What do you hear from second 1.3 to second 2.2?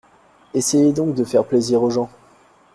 plaisir aux gens!